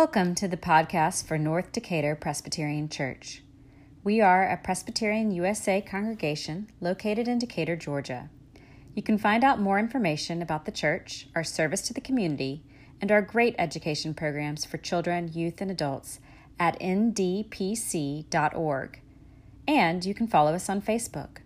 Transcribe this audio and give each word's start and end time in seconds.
Welcome 0.00 0.34
to 0.36 0.48
the 0.48 0.56
podcast 0.56 1.26
for 1.26 1.36
North 1.36 1.72
Decatur 1.72 2.14
Presbyterian 2.14 2.88
Church. 2.88 3.42
We 4.02 4.22
are 4.22 4.48
a 4.48 4.56
Presbyterian 4.56 5.30
USA 5.30 5.82
congregation 5.82 6.72
located 6.80 7.28
in 7.28 7.38
Decatur, 7.38 7.76
Georgia. 7.76 8.30
You 8.94 9.02
can 9.02 9.18
find 9.18 9.44
out 9.44 9.60
more 9.60 9.78
information 9.78 10.40
about 10.40 10.64
the 10.64 10.72
church, 10.72 11.28
our 11.34 11.44
service 11.44 11.82
to 11.82 11.92
the 11.92 12.00
community, 12.00 12.64
and 12.98 13.12
our 13.12 13.20
great 13.20 13.54
education 13.58 14.14
programs 14.14 14.64
for 14.64 14.78
children, 14.78 15.32
youth, 15.34 15.60
and 15.60 15.70
adults 15.70 16.18
at 16.58 16.80
ndpc.org. 16.80 18.22
And 19.68 20.04
you 20.06 20.14
can 20.14 20.26
follow 20.28 20.54
us 20.54 20.70
on 20.70 20.80
Facebook. 20.80 21.42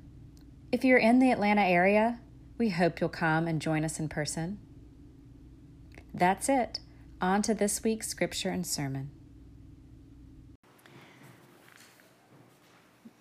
If 0.70 0.84
you're 0.84 0.98
in 0.98 1.18
the 1.18 1.32
Atlanta 1.32 1.62
area, 1.62 2.20
we 2.56 2.68
hope 2.68 3.00
you'll 3.00 3.08
come 3.08 3.48
and 3.48 3.60
join 3.60 3.84
us 3.84 3.98
in 3.98 4.08
person. 4.08 4.60
That's 6.14 6.48
it. 6.48 6.78
On 7.20 7.42
to 7.42 7.54
this 7.54 7.82
week's 7.82 8.08
scripture 8.08 8.50
and 8.50 8.66
sermon. 8.66 9.10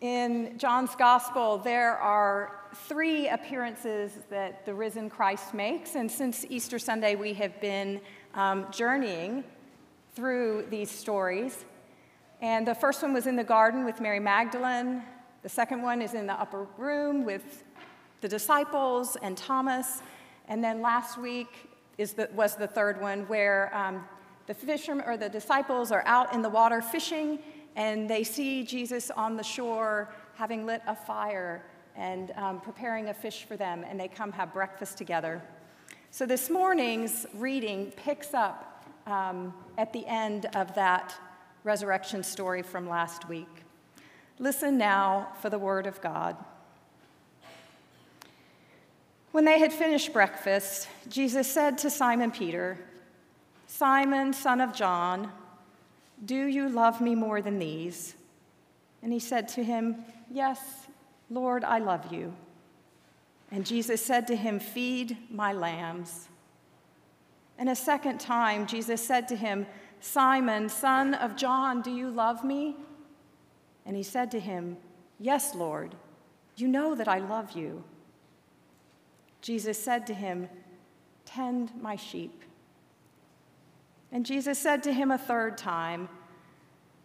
In 0.02 0.58
John's 0.58 0.96
Gospel, 0.96 1.58
there 1.60 1.98
are 1.98 2.60
three 2.76 3.30
appearances 3.30 4.12
that 4.30 4.66
the 4.66 4.74
risen 4.74 5.10
Christ 5.10 5.54
makes. 5.54 5.96
And 5.96 6.12
since 6.12 6.46
Easter 6.50 6.78
Sunday, 6.78 7.16
we 7.16 7.34
have 7.36 7.62
been 7.62 8.02
um, 8.34 8.68
journeying 8.72 9.46
through 10.14 10.66
these 10.70 10.92
stories. 10.92 11.64
And 12.42 12.68
the 12.68 12.76
first 12.76 13.02
one 13.02 13.14
was 13.14 13.28
in 13.28 13.38
the 13.38 13.44
garden 13.44 13.86
with 13.86 14.02
Mary 14.02 14.20
Magdalene. 14.20 15.04
The 15.44 15.50
second 15.50 15.82
one 15.82 16.02
is 16.02 16.14
in 16.14 16.28
the 16.28 16.34
upper 16.34 16.68
room 16.78 17.24
with 17.24 17.64
the 18.20 18.28
disciples 18.28 19.16
and 19.22 19.38
Thomas. 19.38 20.02
And 20.50 20.62
then 20.62 20.82
last 20.82 21.18
week, 21.18 21.70
is 21.98 22.14
the, 22.14 22.30
was 22.34 22.56
the 22.56 22.68
third 22.68 23.02
one, 23.02 23.22
where 23.28 23.76
um, 23.76 24.04
the 24.48 24.54
fishermen 24.54 25.06
or 25.08 25.18
the 25.18 25.30
disciples 25.30 25.92
are 25.92 26.04
out 26.06 26.34
in 26.34 26.42
the 26.42 26.50
water 26.50 26.82
fishing 26.82 27.40
and 27.76 28.10
they 28.10 28.24
see 28.24 28.64
Jesus 28.64 29.10
on 29.12 29.36
the 29.36 29.44
shore 29.44 30.14
having 30.36 30.66
lit 30.66 30.82
a 30.88 30.96
fire 30.96 31.64
and 31.96 32.32
um, 32.32 32.60
preparing 32.60 33.10
a 33.10 33.14
fish 33.14 33.46
for 33.46 33.56
them, 33.56 33.86
and 33.88 34.00
they 34.00 34.08
come 34.08 34.32
have 34.32 34.54
breakfast 34.54 34.98
together. 34.98 35.42
So 36.12 36.26
this 36.26 36.50
morning's 36.50 37.26
reading 37.36 37.92
picks 37.96 38.34
up 38.34 38.86
um, 39.06 39.54
at 39.78 39.94
the 39.94 40.06
end 40.08 40.48
of 40.56 40.74
that 40.76 41.16
resurrection 41.64 42.24
story 42.24 42.62
from 42.62 42.88
last 42.90 43.28
week. 43.28 43.64
Listen 44.40 44.78
now 44.78 45.30
for 45.40 45.50
the 45.50 45.60
word 45.60 45.86
of 45.88 46.02
God. 46.02 46.36
When 49.34 49.46
they 49.46 49.58
had 49.58 49.74
finished 49.74 50.14
breakfast, 50.14 50.88
Jesus 51.10 51.52
said 51.52 51.80
to 51.80 51.90
Simon 51.90 52.30
Peter, 52.30 52.78
Simon, 53.66 54.32
son 54.32 54.62
of 54.62 54.76
John, 54.76 55.32
do 56.24 56.46
you 56.46 56.70
love 56.70 57.02
me 57.02 57.16
more 57.16 57.42
than 57.42 57.58
these? 57.58 58.14
And 59.02 59.12
he 59.12 59.18
said 59.18 59.48
to 59.50 59.64
him, 59.64 60.06
Yes, 60.30 60.60
Lord, 61.32 61.64
I 61.64 61.80
love 61.80 62.14
you. 62.14 62.32
And 63.50 63.66
Jesus 63.66 64.06
said 64.06 64.28
to 64.28 64.36
him, 64.36 64.60
Feed 64.60 65.18
my 65.32 65.52
lambs. 65.52 66.30
And 67.58 67.70
a 67.70 67.76
second 67.76 68.20
time, 68.20 68.68
Jesus 68.68 69.04
said 69.04 69.28
to 69.30 69.36
him, 69.36 69.66
Simon, 70.00 70.70
son 70.70 71.16
of 71.16 71.36
John, 71.36 71.82
do 71.82 71.90
you 71.90 72.12
love 72.12 72.44
me? 72.44 72.76
And 73.84 73.96
he 73.96 74.04
said 74.04 74.30
to 74.30 74.40
him, 74.40 74.78
Yes, 75.20 75.56
Lord, 75.56 75.96
you 76.56 76.68
know 76.68 76.94
that 76.94 77.08
I 77.08 77.18
love 77.18 77.54
you. 77.54 77.84
Jesus 79.44 79.78
said 79.78 80.08
to 80.08 80.14
him, 80.14 80.48
Tend 81.26 81.72
my 81.82 81.98
sheep. 81.98 82.44
And 84.10 84.26
Jesus 84.26 84.58
said 84.58 84.82
to 84.84 84.94
him 84.94 85.12
a 85.12 85.18
third 85.18 85.58
time, 85.58 86.08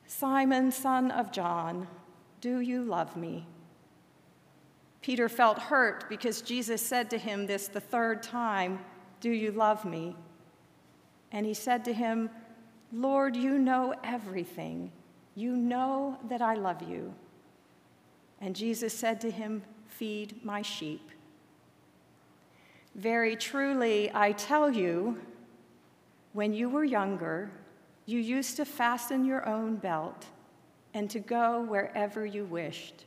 Simon, 0.07 0.71
son 0.71 1.11
of 1.11 1.33
John, 1.33 1.89
do 2.41 2.61
you 2.61 2.85
love 2.85 3.17
me? 3.17 3.47
Peter 5.03 5.29
felt 5.29 5.59
hurt 5.59 6.09
because 6.09 6.41
Jesus 6.41 6.81
said 6.81 7.11
to 7.11 7.19
him 7.19 7.47
this 7.47 7.67
the 7.67 7.81
third 7.81 8.23
time, 8.23 8.79
Do 9.21 9.31
you 9.31 9.51
love 9.51 9.85
me? 9.85 10.15
And 11.33 11.45
he 11.45 11.55
said 11.55 11.85
to 11.87 11.93
him, 11.93 12.31
Lord, 12.93 13.35
you 13.37 13.59
know 13.59 13.95
everything. 14.05 14.93
You 15.35 15.57
know 15.57 16.19
that 16.29 16.41
I 16.41 16.55
love 16.55 16.83
you. 16.83 17.15
And 18.41 18.55
Jesus 18.55 18.95
said 18.95 19.21
to 19.23 19.31
him, 19.31 19.65
Feed 19.89 20.45
my 20.45 20.63
sheep. 20.63 21.11
Very 22.95 23.37
truly, 23.37 24.11
I 24.13 24.33
tell 24.33 24.71
you, 24.71 25.19
when 26.33 26.53
you 26.53 26.69
were 26.69 26.85
younger, 26.85 27.51
you 28.07 28.19
used 28.19 28.57
to 28.57 28.65
fasten 28.65 29.25
your 29.25 29.47
own 29.49 29.77
belt 29.77 30.27
and 30.95 31.09
to 31.11 31.21
go 31.21 31.63
wherever 31.63 32.25
you 32.25 32.45
wished. 32.45 33.05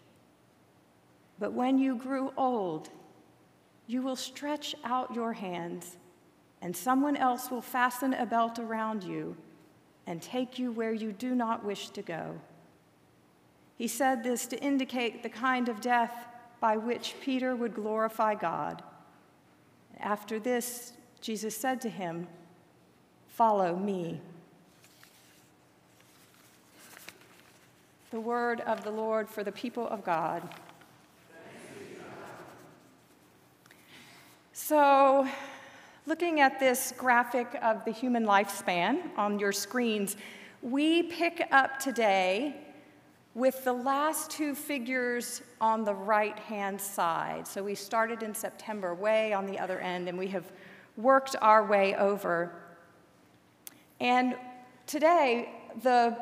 But 1.40 1.54
when 1.54 1.78
you 1.78 1.96
grew 1.96 2.32
old, 2.38 2.90
you 3.88 4.02
will 4.02 4.16
stretch 4.16 4.76
out 4.84 5.16
your 5.16 5.34
hands, 5.34 5.98
and 6.62 6.76
someone 6.76 7.18
else 7.18 7.50
will 7.50 7.62
fasten 7.62 8.14
a 8.14 8.26
belt 8.26 8.60
around 8.60 9.04
you 9.04 9.36
and 10.08 10.22
take 10.22 10.60
you 10.60 10.72
where 10.72 10.94
you 10.94 11.12
do 11.12 11.36
not 11.36 11.66
wish 11.66 11.90
to 11.90 12.02
go. 12.02 12.40
He 13.78 13.88
said 13.88 14.24
this 14.24 14.46
to 14.48 14.64
indicate 14.64 15.24
the 15.24 15.30
kind 15.30 15.68
of 15.68 15.82
death 15.82 16.28
by 16.60 16.78
which 16.78 17.16
Peter 17.22 17.56
would 17.56 17.74
glorify 17.74 18.36
God. 18.36 18.84
After 20.02 20.40
this, 20.40 20.94
Jesus 21.22 21.56
said 21.56 21.80
to 21.82 21.90
him, 21.90 22.28
Follow 23.30 23.76
me. 23.76 24.20
The 28.10 28.20
word 28.20 28.62
of 28.62 28.84
the 28.84 28.92
Lord 28.92 29.30
for 29.30 29.44
the 29.44 29.52
people 29.52 29.88
of 29.88 30.04
God. 30.04 30.44
So, 34.52 35.28
looking 36.06 36.42
at 36.42 36.60
this 36.60 36.94
graphic 36.98 37.48
of 37.62 37.86
the 37.86 37.92
human 37.92 38.26
lifespan 38.26 39.02
on 39.18 39.40
your 39.40 39.52
screens, 39.52 40.18
we 40.62 41.04
pick 41.04 41.48
up 41.52 41.80
today 41.80 42.56
with 43.34 43.64
the 43.64 43.74
last 43.74 44.30
two 44.30 44.54
figures 44.54 45.42
on 45.62 45.86
the 45.86 45.94
right 45.94 46.38
hand 46.38 46.80
side. 46.80 47.48
So 47.48 47.64
we 47.64 47.76
started 47.76 48.24
in 48.24 48.36
September, 48.36 48.94
way 48.94 49.32
on 49.32 49.46
the 49.46 49.58
other 49.58 49.80
end, 49.80 50.10
and 50.10 50.18
we 50.18 50.28
have 50.28 50.52
worked 50.98 51.36
our 51.42 51.66
way 51.66 51.96
over. 51.96 52.54
And 54.02 54.36
today, 54.86 55.50
the 55.82 56.18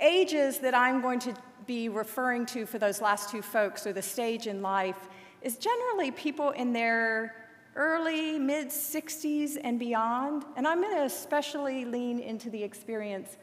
ages 0.00 0.58
that 0.60 0.74
I'm 0.74 1.02
going 1.02 1.18
to 1.20 1.34
be 1.66 1.88
referring 1.88 2.46
to 2.46 2.66
for 2.66 2.78
those 2.78 3.00
last 3.00 3.30
two 3.30 3.42
folks, 3.42 3.86
or 3.86 3.92
the 3.92 4.02
stage 4.02 4.46
in 4.46 4.62
life, 4.62 5.08
is 5.42 5.58
generally 5.58 6.10
people 6.10 6.50
in 6.50 6.72
their 6.72 7.34
early, 7.76 8.38
mid 8.38 8.68
60s 8.68 9.58
and 9.62 9.78
beyond. 9.78 10.44
And 10.56 10.66
I'm 10.66 10.80
going 10.80 10.96
to 10.96 11.04
especially 11.04 11.84
lean 11.84 12.18
into 12.18 12.48
the 12.48 12.62
experience 12.62 13.36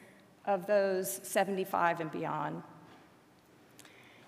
of 0.46 0.66
those 0.66 1.20
75 1.24 2.00
and 2.00 2.12
beyond. 2.12 2.64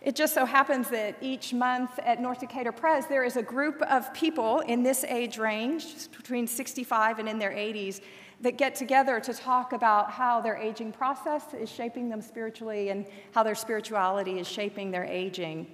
It 0.04 0.18
just 0.18 0.34
so 0.34 0.46
happens 0.46 0.90
that 0.90 1.16
each 1.22 1.54
month 1.54 1.98
at 2.00 2.20
North 2.20 2.42
Decatur 2.42 2.74
Pres, 2.74 3.08
there 3.08 3.24
is 3.24 3.38
a 3.38 3.42
group 3.42 3.82
of 3.84 4.14
people 4.14 4.60
in 4.60 4.84
this 4.84 5.06
age 5.06 5.38
range, 5.38 6.12
between 6.12 6.46
65 6.46 7.20
and 7.20 7.30
in 7.30 7.40
their 7.40 7.52
80s, 7.52 8.02
that 8.42 8.58
get 8.58 8.76
together 8.76 9.22
to 9.22 9.34
talk 9.34 9.72
about 9.72 10.12
how 10.12 10.42
their 10.42 10.58
aging 10.58 10.92
process 10.92 11.54
is 11.54 11.70
shaping 11.70 12.10
them 12.10 12.22
spiritually 12.22 12.90
and 12.90 13.06
how 13.32 13.44
their 13.44 13.56
spirituality 13.56 14.40
is 14.40 14.48
shaping 14.48 14.92
their 14.92 15.06
aging. 15.06 15.66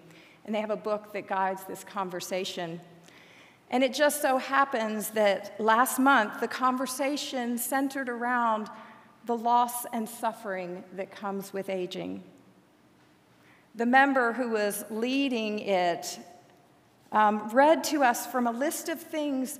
And 0.45 0.53
they 0.53 0.61
have 0.61 0.69
a 0.69 0.77
book 0.77 1.11
that 1.13 1.27
guides 1.27 1.63
this 1.63 1.83
conversation. 1.83 2.79
And 3.71 3.83
it 3.83 3.95
just 3.95 4.21
so 4.21 4.37
happens 4.37 5.09
that 5.11 5.59
last 5.59 5.97
month, 5.97 6.39
the 6.39 6.47
conversation 6.47 7.57
centered 7.57 8.09
around 8.09 8.69
the 9.25 9.35
loss 9.35 9.85
and 9.91 10.07
suffering 10.07 10.83
that 10.93 11.09
comes 11.09 11.51
with 11.51 11.69
aging. 11.69 12.23
The 13.75 13.85
member 13.85 14.33
who 14.33 14.49
was 14.49 14.83
leading 14.89 15.59
it 15.59 16.19
um, 17.11 17.49
read 17.49 17.83
to 17.85 18.03
us 18.03 18.27
from 18.27 18.47
a 18.47 18.51
list 18.51 18.89
of 18.89 18.99
things 18.99 19.59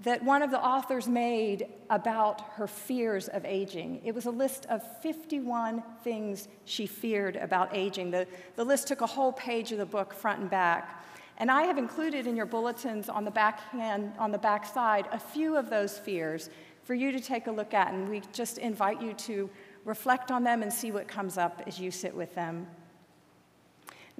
that 0.00 0.24
one 0.24 0.40
of 0.40 0.50
the 0.50 0.58
authors 0.58 1.06
made 1.06 1.66
about 1.90 2.40
her 2.52 2.66
fears 2.66 3.28
of 3.28 3.44
aging. 3.44 4.00
It 4.02 4.14
was 4.14 4.24
a 4.24 4.30
list 4.30 4.64
of 4.70 4.82
51 5.02 5.82
things 6.02 6.48
she 6.64 6.86
feared 6.86 7.36
about 7.36 7.76
aging. 7.76 8.10
The, 8.10 8.26
the 8.56 8.64
list 8.64 8.88
took 8.88 9.02
a 9.02 9.06
whole 9.06 9.32
page 9.32 9.72
of 9.72 9.78
the 9.78 9.84
book, 9.84 10.14
front 10.14 10.40
and 10.40 10.48
back. 10.48 11.04
And 11.36 11.50
I 11.50 11.62
have 11.62 11.76
included 11.76 12.26
in 12.26 12.34
your 12.34 12.46
bulletins 12.46 13.10
on 13.10 13.24
the 13.24 13.30
back 13.30 13.60
hand, 13.70 14.12
on 14.18 14.30
the 14.30 14.38
back 14.38 14.64
side, 14.64 15.06
a 15.12 15.18
few 15.18 15.56
of 15.56 15.68
those 15.68 15.98
fears 15.98 16.48
for 16.82 16.94
you 16.94 17.12
to 17.12 17.20
take 17.20 17.46
a 17.46 17.52
look 17.52 17.74
at. 17.74 17.92
And 17.92 18.08
we 18.08 18.22
just 18.32 18.56
invite 18.56 19.02
you 19.02 19.12
to 19.14 19.50
reflect 19.84 20.30
on 20.30 20.44
them 20.44 20.62
and 20.62 20.72
see 20.72 20.92
what 20.92 21.08
comes 21.08 21.36
up 21.36 21.62
as 21.66 21.78
you 21.78 21.90
sit 21.90 22.14
with 22.14 22.34
them. 22.34 22.66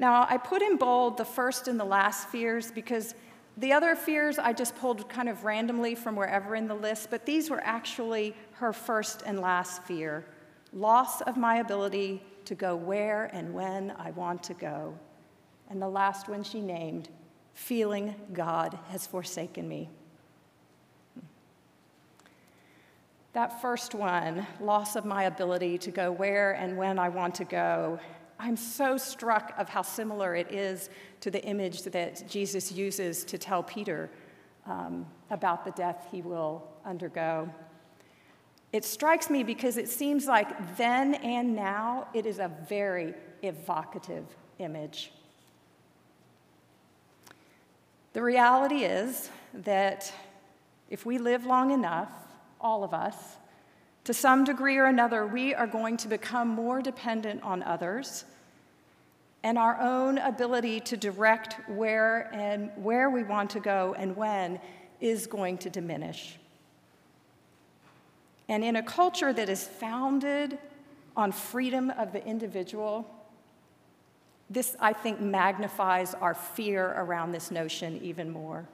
Now, 0.01 0.27
I 0.29 0.39
put 0.39 0.63
in 0.63 0.79
bold 0.79 1.19
the 1.19 1.25
first 1.25 1.69
and 1.69 1.79
the 1.79 1.85
last 1.85 2.29
fears 2.31 2.73
because 2.73 3.15
The 3.61 3.73
other 3.75 3.95
fears 3.95 4.39
I 4.39 4.55
just 4.55 4.75
pulled 4.77 5.09
kind 5.09 5.29
of 5.29 5.45
randomly 5.45 5.95
from 5.95 6.17
wherever 6.17 6.55
in 6.55 6.67
the 6.67 6.75
list, 6.75 7.11
but 7.11 7.27
these 7.27 7.51
were 7.51 7.61
actually 7.63 8.35
her 8.53 8.73
first 8.73 9.23
and 9.27 9.41
last 9.41 9.83
fear 9.85 10.25
loss 10.73 11.21
of 11.23 11.37
my 11.37 11.57
ability 11.57 12.23
to 12.45 12.55
go 12.55 12.77
where 12.77 13.25
and 13.33 13.53
when 13.53 13.91
I 13.99 14.13
want 14.13 14.41
to 14.45 14.55
go. 14.55 14.97
And 15.69 15.83
the 15.83 15.89
last 15.89 16.29
one 16.29 16.45
she 16.45 16.61
named, 16.61 17.09
feeling 17.55 18.15
God 18.33 18.79
has 18.91 19.05
forsaken 19.05 19.69
me. 19.69 19.91
That 23.33 23.61
first 23.61 23.97
one, 23.97 24.47
loss 24.61 24.95
of 24.95 25.05
my 25.05 25.25
ability 25.25 25.79
to 25.79 25.91
go 25.91 26.13
where 26.13 26.53
and 26.53 26.77
when 26.77 27.01
I 27.01 27.09
want 27.09 27.35
to 27.37 27.45
go, 27.45 27.99
I'm 28.43 28.57
so 28.57 28.97
struck 28.97 29.53
of 29.59 29.69
how 29.69 29.83
similar 29.83 30.35
it 30.35 30.51
is 30.51 30.89
to 31.21 31.31
the 31.31 31.45
image 31.45 31.83
that 31.83 32.27
Jesus 32.27 32.73
uses 32.73 33.23
to 33.25 33.37
tell 33.37 33.63
Peter 33.63 34.11
um, 34.67 35.07
about 35.31 35.65
the 35.65 35.73
death 35.73 36.07
he 36.11 36.23
will 36.23 36.67
undergo. 36.87 37.51
It 38.73 38.87
strikes 38.87 39.29
me 39.29 39.43
because 39.43 39.77
it 39.77 39.89
seems 39.89 40.27
like 40.27 40.77
then 40.79 41.17
and 41.17 41.55
now 41.55 42.09
it 42.15 42.25
is 42.25 42.39
a 42.39 42.51
very 42.67 43.13
evocative 43.43 44.25
image. 44.59 45.13
The 48.15 48.23
reality 48.23 48.85
is 48.85 49.29
that 49.53 50.11
if 50.89 51.05
we 51.05 51.19
live 51.19 51.45
long 51.45 51.73
enough, 51.73 52.11
all 52.59 52.85
of 52.85 52.95
us, 52.95 53.17
to 54.11 54.15
some 54.15 54.43
degree 54.43 54.77
or 54.77 54.87
another, 54.87 55.25
we 55.25 55.55
are 55.55 55.69
going 55.69 55.97
to 55.97 56.09
become 56.09 56.49
more 56.49 56.83
dependent 56.83 57.41
on 57.45 57.63
others 57.63 58.25
and 59.45 59.57
our 59.57 59.81
own 59.81 60.19
ability 60.19 60.81
to 60.81 60.97
direct 60.97 61.55
where 61.69 62.29
and 62.35 62.73
where 62.75 63.09
we 63.09 63.23
want 63.23 63.49
to 63.49 63.61
go 63.61 63.95
and 63.97 64.17
when 64.17 64.59
is 65.01 65.29
going 65.29 65.57
to 65.57 65.71
diminish. 65.71 66.41
And 68.49 68.65
in 68.65 68.75
a 68.75 68.83
culture 68.83 69.33
that 69.33 69.49
is 69.49 69.63
founded 69.63 70.59
on 71.17 71.31
freedom 71.31 71.91
of 71.91 72.13
the 72.13 72.27
individual, 72.27 73.09
this, 74.51 74.75
I 74.81 74.93
think, 74.93 75.21
magnifies 75.21 76.15
our 76.15 76.35
fear 76.35 76.95
around 76.97 77.31
this 77.31 77.53
notion 77.53 78.01
even 78.03 78.29
more. 78.29 78.67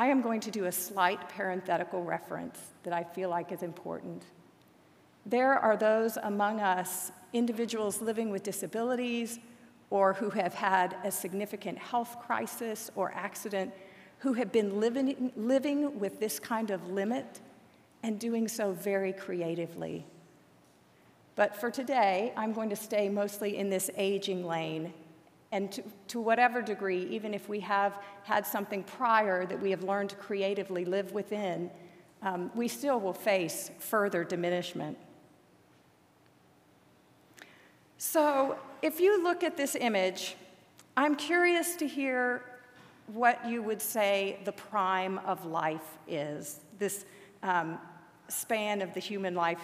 I 0.00 0.06
am 0.06 0.22
going 0.22 0.40
to 0.40 0.50
do 0.50 0.64
a 0.64 0.72
slight 0.72 1.28
parenthetical 1.28 2.02
reference 2.02 2.58
that 2.84 2.94
I 2.94 3.04
feel 3.04 3.28
like 3.28 3.52
is 3.52 3.62
important. 3.62 4.24
There 5.26 5.52
are 5.52 5.76
those 5.76 6.16
among 6.16 6.60
us, 6.60 7.12
individuals 7.34 8.00
living 8.00 8.30
with 8.30 8.42
disabilities 8.42 9.38
or 9.90 10.14
who 10.14 10.30
have 10.30 10.54
had 10.54 10.96
a 11.04 11.10
significant 11.10 11.76
health 11.76 12.16
crisis 12.18 12.90
or 12.94 13.12
accident, 13.14 13.74
who 14.20 14.32
have 14.32 14.50
been 14.50 14.80
living, 14.80 15.32
living 15.36 16.00
with 16.00 16.18
this 16.18 16.40
kind 16.40 16.70
of 16.70 16.88
limit 16.88 17.42
and 18.02 18.18
doing 18.18 18.48
so 18.48 18.72
very 18.72 19.12
creatively. 19.12 20.06
But 21.36 21.54
for 21.60 21.70
today, 21.70 22.32
I'm 22.38 22.54
going 22.54 22.70
to 22.70 22.76
stay 22.76 23.10
mostly 23.10 23.58
in 23.58 23.68
this 23.68 23.90
aging 23.98 24.46
lane 24.46 24.94
and 25.52 25.72
to, 25.72 25.82
to, 26.08 26.20
whatever 26.20 26.62
degree, 26.62 27.04
even 27.10 27.34
if 27.34 27.48
we 27.48 27.60
have 27.60 27.98
had 28.22 28.46
something 28.46 28.84
prior 28.84 29.44
that 29.46 29.60
we 29.60 29.70
have 29.70 29.82
learned 29.82 30.10
to 30.10 30.16
creatively 30.16 30.84
live 30.84 31.12
within, 31.12 31.70
um, 32.22 32.50
we 32.54 32.68
still 32.68 33.00
will 33.00 33.12
face 33.12 33.70
further 33.78 34.22
diminishment. 34.22 34.96
So, 37.98 38.58
if 38.80 39.00
you 39.00 39.22
look 39.22 39.42
at 39.42 39.56
this 39.56 39.74
image, 39.74 40.36
I'm 40.96 41.16
curious 41.16 41.76
to 41.76 41.86
hear 41.86 42.42
what 43.08 43.46
you 43.46 43.62
would 43.62 43.82
say 43.82 44.38
the 44.44 44.52
prime 44.52 45.18
of 45.18 45.44
life 45.44 45.98
is, 46.06 46.60
this 46.78 47.04
um, 47.42 47.78
span 48.28 48.82
of 48.82 48.94
the 48.94 49.00
human 49.00 49.34
life. 49.34 49.60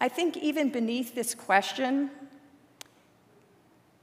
I 0.00 0.08
think 0.08 0.36
even 0.36 0.70
beneath 0.70 1.14
this 1.14 1.34
question, 1.34 2.10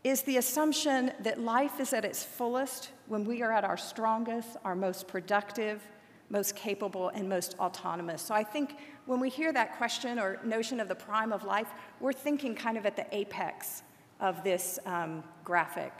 is 0.05 0.21
the 0.21 0.37
assumption 0.37 1.11
that 1.21 1.39
life 1.39 1.79
is 1.79 1.91
at 1.91 2.05
its 2.05 2.23
fullest 2.23 2.91
when 3.07 3.25
we 3.25 3.41
are 3.41 3.51
at 3.51 3.63
our 3.63 3.75
strongest, 3.75 4.55
our 4.63 4.75
most 4.75 5.07
productive, 5.07 5.81
most 6.29 6.55
capable, 6.55 7.09
and 7.09 7.27
most 7.27 7.55
autonomous. 7.57 8.21
So 8.21 8.35
I 8.35 8.43
think 8.43 8.77
when 9.07 9.19
we 9.19 9.31
hear 9.31 9.51
that 9.53 9.77
question 9.77 10.19
or 10.19 10.39
notion 10.43 10.79
of 10.79 10.89
the 10.89 10.93
prime 10.93 11.33
of 11.33 11.43
life, 11.43 11.69
we're 11.99 12.13
thinking 12.13 12.53
kind 12.53 12.77
of 12.77 12.85
at 12.85 12.95
the 12.95 13.07
apex 13.15 13.81
of 14.19 14.43
this 14.43 14.77
um, 14.85 15.23
graphic. 15.43 15.91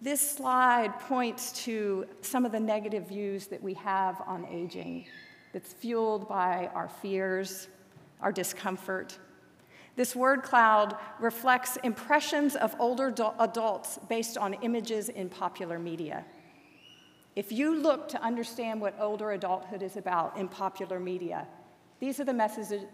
This 0.00 0.20
slide 0.20 0.96
points 1.00 1.50
to 1.64 2.06
some 2.20 2.46
of 2.46 2.52
the 2.52 2.60
negative 2.60 3.08
views 3.08 3.48
that 3.48 3.60
we 3.60 3.74
have 3.74 4.22
on 4.28 4.46
aging 4.46 5.06
that's 5.52 5.72
fueled 5.72 6.28
by 6.28 6.70
our 6.72 6.88
fears, 6.88 7.66
our 8.22 8.32
discomfort. 8.32 9.18
This 9.96 10.14
word 10.16 10.42
cloud 10.42 10.96
reflects 11.18 11.76
impressions 11.84 12.56
of 12.56 12.74
older 12.78 13.14
adults 13.38 13.98
based 14.08 14.38
on 14.38 14.54
images 14.54 15.08
in 15.08 15.28
popular 15.28 15.78
media. 15.78 16.24
If 17.36 17.52
you 17.52 17.76
look 17.76 18.08
to 18.08 18.22
understand 18.22 18.80
what 18.80 18.94
older 19.00 19.32
adulthood 19.32 19.82
is 19.82 19.96
about 19.96 20.36
in 20.36 20.48
popular 20.48 20.98
media, 20.98 21.46
these 22.00 22.18
are 22.18 22.24
the 22.24 22.32
messages, 22.32 22.84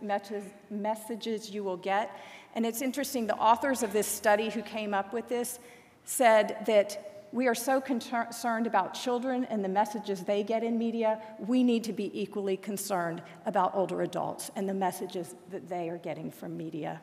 messages 0.70 1.50
you 1.50 1.62
will 1.62 1.76
get. 1.76 2.10
And 2.54 2.66
it's 2.66 2.82
interesting, 2.82 3.26
the 3.26 3.36
authors 3.36 3.82
of 3.82 3.92
this 3.92 4.06
study 4.06 4.50
who 4.50 4.62
came 4.62 4.92
up 4.92 5.12
with 5.12 5.28
this 5.28 5.58
said 6.04 6.64
that 6.66 7.15
we 7.36 7.48
are 7.48 7.54
so 7.54 7.82
concerned 7.82 8.66
about 8.66 8.94
children 8.94 9.44
and 9.50 9.62
the 9.62 9.68
messages 9.68 10.22
they 10.22 10.42
get 10.42 10.64
in 10.64 10.78
media, 10.78 11.20
we 11.38 11.62
need 11.62 11.84
to 11.84 11.92
be 11.92 12.10
equally 12.18 12.56
concerned 12.56 13.20
about 13.44 13.74
older 13.74 14.00
adults 14.00 14.50
and 14.56 14.66
the 14.66 14.72
messages 14.72 15.34
that 15.50 15.68
they 15.68 15.90
are 15.90 15.98
getting 15.98 16.30
from 16.30 16.56
media. 16.56 16.98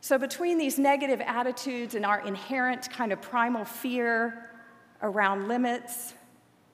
So, 0.00 0.18
between 0.18 0.56
these 0.56 0.78
negative 0.78 1.20
attitudes 1.20 1.96
and 1.96 2.06
our 2.06 2.24
inherent 2.24 2.88
kind 2.92 3.12
of 3.12 3.20
primal 3.20 3.64
fear 3.64 4.50
around 5.02 5.48
limits, 5.48 6.14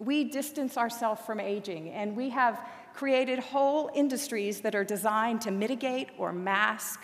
we 0.01 0.25
distance 0.25 0.77
ourselves 0.77 1.23
from 1.23 1.41
aging, 1.41 1.89
and 1.93 2.15
we 2.15 2.29
have 2.29 2.69
created 2.93 3.39
whole 3.39 3.91
industries 3.95 4.61
that 4.61 4.75
are 4.75 4.85
designed 4.85 5.41
to 5.41 5.51
mitigate 5.51 6.11
or 6.19 6.31
mask 6.31 7.01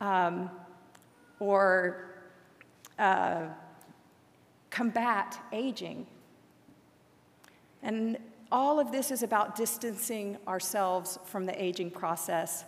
um, 0.00 0.48
or 1.38 2.15
combat 4.70 5.38
aging. 5.52 6.06
And 7.82 8.18
all 8.50 8.78
of 8.80 8.92
this 8.92 9.10
is 9.10 9.22
about 9.22 9.56
distancing 9.56 10.38
ourselves 10.46 11.18
from 11.24 11.46
the 11.46 11.62
aging 11.62 11.90
process. 11.90 12.64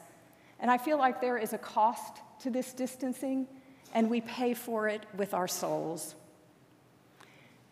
And 0.60 0.70
I 0.70 0.78
feel 0.78 0.98
like 0.98 1.20
there 1.20 1.38
is 1.38 1.52
a 1.52 1.58
cost 1.58 2.18
to 2.40 2.50
this 2.50 2.72
distancing, 2.72 3.46
and 3.94 4.10
we 4.10 4.20
pay 4.20 4.54
for 4.54 4.88
it 4.88 5.04
with 5.16 5.34
our 5.34 5.48
souls. 5.48 6.14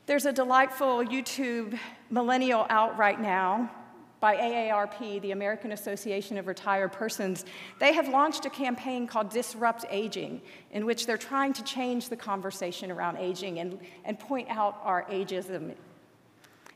There's 0.07 0.25
a 0.25 0.33
delightful 0.33 1.05
YouTube 1.05 1.79
millennial 2.11 2.67
out 2.71 2.97
right 2.97 3.21
now 3.21 3.71
by 4.27 4.37
AARP, 4.39 5.23
the 5.23 5.31
American 5.31 5.71
Association 5.71 6.37
of 6.37 6.49
Retired 6.49 6.91
Persons, 6.91 7.45
they 7.79 7.93
have 7.93 8.09
launched 8.09 8.45
a 8.45 8.51
campaign 8.51 9.07
called 9.07 9.31
Disrupt 9.31 9.85
Aging, 9.89 10.43
in 10.73 10.85
which 10.85 11.07
they're 11.07 11.17
trying 11.17 11.53
to 11.53 11.63
change 11.63 12.09
the 12.09 12.17
conversation 12.17 12.91
around 12.91 13.19
aging 13.19 13.61
and, 13.61 13.79
and 14.05 14.19
point 14.19 14.49
out 14.51 14.81
our 14.83 15.05
ageism. 15.05 15.77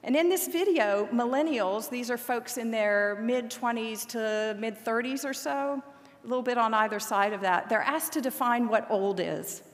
And 0.04 0.14
in 0.14 0.28
this 0.28 0.46
video, 0.46 1.08
millennials, 1.12 1.90
these 1.90 2.08
are 2.08 2.16
folks 2.16 2.56
in 2.56 2.70
their 2.70 3.18
mid 3.20 3.50
20s 3.50 4.06
to 4.10 4.56
mid 4.56 4.76
30s 4.84 5.24
or 5.24 5.34
so, 5.34 5.82
a 6.22 6.26
little 6.28 6.44
bit 6.44 6.56
on 6.56 6.72
either 6.72 7.00
side 7.00 7.32
of 7.32 7.40
that, 7.40 7.68
they're 7.68 7.82
asked 7.82 8.12
to 8.12 8.20
define 8.20 8.68
what 8.68 8.88
old 8.88 9.18
is. 9.18 9.64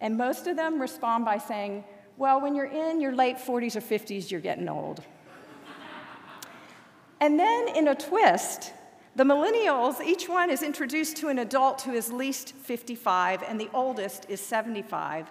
And 0.00 0.16
most 0.16 0.46
of 0.46 0.56
them 0.56 0.80
respond 0.80 1.26
by 1.26 1.36
saying, 1.36 1.84
well, 2.16 2.40
when 2.40 2.54
you're 2.54 2.64
in 2.64 3.02
your 3.02 3.14
late 3.14 3.36
40s 3.36 3.76
or 3.76 3.82
50s, 3.82 4.30
you're 4.30 4.40
getting 4.40 4.70
old. 4.70 5.02
And 7.20 7.38
then 7.38 7.68
in 7.74 7.88
a 7.88 7.94
twist, 7.94 8.72
the 9.14 9.24
millennials, 9.24 10.04
each 10.04 10.28
one 10.28 10.50
is 10.50 10.62
introduced 10.62 11.16
to 11.18 11.28
an 11.28 11.38
adult 11.38 11.82
who 11.82 11.92
is 11.92 12.12
least 12.12 12.52
55 12.52 13.42
and 13.42 13.58
the 13.58 13.70
oldest 13.72 14.26
is 14.28 14.40
75. 14.40 15.30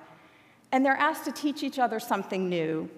And 0.71 0.83
they're 0.83 0.93
asked 0.93 1.25
to 1.25 1.31
teach 1.31 1.61
each 1.61 1.77
other 1.77 1.99
something 1.99 2.49
new. 2.49 2.89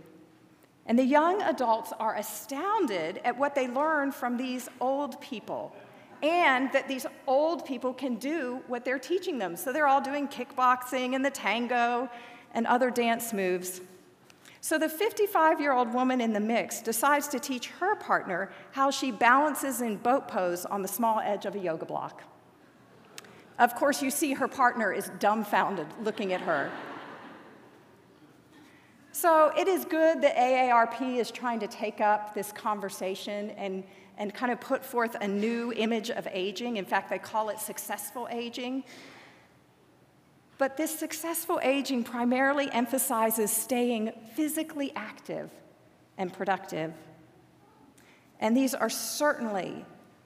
And 0.86 0.98
the 0.98 1.04
young 1.04 1.42
adults 1.42 1.92
are 2.00 2.16
astounded 2.16 3.20
at 3.26 3.38
what 3.38 3.54
they 3.54 3.68
learn 3.68 4.14
from 4.14 4.38
these 4.38 4.70
old 4.80 5.20
people 5.20 5.76
and 6.24 6.72
that 6.72 6.88
these 6.88 7.06
old 7.28 7.66
people 7.66 7.94
can 7.94 8.16
do 8.16 8.62
what 8.68 8.84
they're 8.84 8.98
teaching 8.98 9.38
them. 9.38 9.56
So 9.56 9.72
they're 9.72 9.88
all 9.88 10.02
doing 10.02 10.28
kickboxing 10.28 11.14
and 11.14 11.24
the 11.24 11.30
tango 11.30 12.10
and 12.54 12.66
other 12.66 12.90
dance 12.90 13.34
moves. 13.34 13.82
So 14.68 14.78
the 14.78 14.90
55 14.90 15.62
year 15.62 15.72
old 15.72 15.94
woman 15.94 16.20
in 16.20 16.34
the 16.34 16.42
mix 16.42 16.82
decides 16.82 17.30
to 17.30 17.40
teach 17.40 17.68
her 17.80 17.96
partner 17.96 18.52
how 18.74 18.92
she 18.92 19.12
balances 19.12 19.80
in 19.80 19.96
boat 19.96 20.28
pose 20.28 20.66
on 20.66 20.82
the 20.82 20.90
small 20.90 21.22
edge 21.22 21.46
of 21.46 21.56
a 21.56 21.58
yoga 21.58 21.86
block. 21.86 22.24
Of 23.60 23.76
course, 23.76 24.02
you 24.02 24.12
see 24.12 24.34
her 24.34 24.50
partner 24.50 24.92
is 24.92 25.10
dumbfounded 25.20 25.88
looking 26.04 26.34
at 26.34 26.42
her. 26.42 26.70
So 29.14 29.54
it 29.58 29.70
is 29.70 29.86
good 29.86 30.22
that 30.22 30.36
AARP 30.36 31.16
is 31.16 31.32
trying 31.32 31.62
to 31.62 31.68
take 31.68 32.02
up 32.02 32.34
this 32.34 32.52
conversation 32.52 33.52
and, 33.52 33.86
and 34.18 34.34
kind 34.34 34.52
of 34.52 34.60
put 34.60 34.84
forth 34.84 35.16
a 35.22 35.28
new 35.30 35.72
image 35.78 36.10
of 36.10 36.28
aging. 36.30 36.76
In 36.76 36.84
fact, 36.84 37.10
they 37.10 37.20
call 37.20 37.48
it 37.48 37.60
successful 37.60 38.28
aging. 38.30 38.84
But 40.58 40.76
this 40.76 40.98
successful 40.98 41.60
aging 41.62 42.04
primarily 42.04 42.70
emphasizes 42.72 43.52
staying 43.52 44.12
physically 44.36 44.92
active 44.96 45.52
and 46.18 46.34
productive. 46.34 46.94
And 48.40 48.58
these 48.58 48.74
are 48.74 48.90
certainly, 48.90 49.86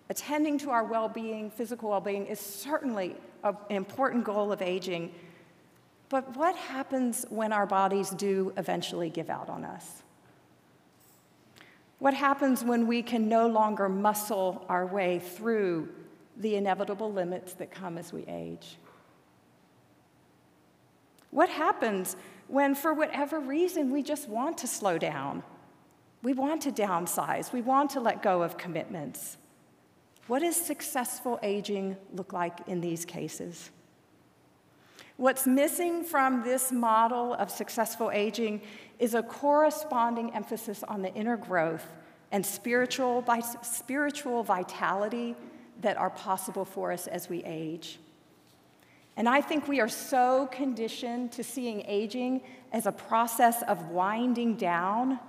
attending 0.09 0.57
to 0.59 0.69
our 0.69 0.83
well 0.83 1.09
being, 1.09 1.51
physical 1.51 1.89
well 1.89 2.01
being, 2.01 2.25
is 2.25 2.39
certainly 2.39 3.15
an 3.43 3.55
important 3.69 4.23
goal 4.23 4.51
of 4.51 4.61
aging. 4.61 5.13
But 6.09 6.35
what 6.35 6.55
happens 6.55 7.25
when 7.29 7.53
our 7.53 7.65
bodies 7.65 8.09
do 8.09 8.53
eventually 8.57 9.09
give 9.09 9.29
out 9.29 9.49
on 9.49 9.63
us? 9.63 10.03
What 11.99 12.13
happens 12.13 12.63
when 12.63 12.87
we 12.87 13.03
can 13.03 13.29
no 13.29 13.47
longer 13.47 13.87
muscle 13.87 14.65
our 14.67 14.85
way 14.85 15.19
through 15.19 15.89
the 16.37 16.55
inevitable 16.55 17.11
limits 17.11 17.53
that 17.53 17.69
come 17.69 17.97
as 17.97 18.11
we 18.11 18.25
age? 18.27 18.77
What 21.31 21.49
happens 21.49 22.15
when, 22.47 22.75
for 22.75 22.93
whatever 22.93 23.39
reason, 23.39 23.91
we 23.91 24.03
just 24.03 24.29
want 24.29 24.57
to 24.59 24.67
slow 24.67 24.97
down? 24.97 25.43
We 26.21 26.33
want 26.33 26.61
to 26.63 26.71
downsize. 26.71 27.51
We 27.51 27.61
want 27.61 27.89
to 27.91 27.99
let 27.99 28.21
go 28.21 28.43
of 28.43 28.57
commitments. 28.57 29.37
What 30.27 30.39
does 30.39 30.55
successful 30.55 31.39
aging 31.41 31.97
look 32.13 32.31
like 32.31 32.59
in 32.67 32.79
these 32.79 33.05
cases? 33.05 33.71
What's 35.17 35.45
missing 35.47 36.03
from 36.03 36.43
this 36.43 36.71
model 36.71 37.33
of 37.33 37.49
successful 37.51 38.11
aging 38.11 38.61
is 38.99 39.13
a 39.13 39.23
corresponding 39.23 40.33
emphasis 40.33 40.83
on 40.83 41.01
the 41.01 41.13
inner 41.13 41.37
growth 41.37 41.85
and 42.31 42.45
spiritual, 42.45 43.23
spiritual 43.61 44.43
vitality 44.43 45.35
that 45.81 45.97
are 45.97 46.09
possible 46.09 46.65
for 46.65 46.91
us 46.91 47.07
as 47.07 47.29
we 47.29 47.43
age. 47.43 47.99
And 49.21 49.29
I 49.29 49.39
think 49.39 49.67
we 49.67 49.79
are 49.79 49.87
so 49.87 50.49
conditioned 50.51 51.31
to 51.33 51.43
seeing 51.43 51.83
aging 51.85 52.41
as 52.71 52.87
a 52.87 52.91
process 52.91 53.61
of 53.67 53.89
winding 53.89 54.55
down 54.55 55.19